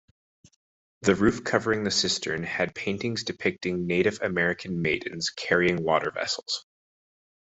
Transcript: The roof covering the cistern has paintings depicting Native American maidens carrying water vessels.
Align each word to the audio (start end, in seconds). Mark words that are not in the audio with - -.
The 1.03 1.13
roof 1.13 1.43
covering 1.43 1.83
the 1.83 1.91
cistern 1.91 2.41
has 2.41 2.71
paintings 2.73 3.23
depicting 3.23 3.85
Native 3.85 4.23
American 4.23 4.81
maidens 4.81 5.29
carrying 5.29 5.83
water 5.83 6.09
vessels. 6.09 6.65